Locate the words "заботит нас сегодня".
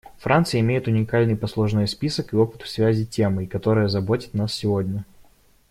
3.87-5.05